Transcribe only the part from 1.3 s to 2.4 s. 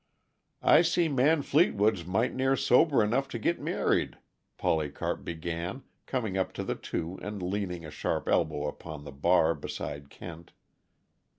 Fleetwood's might'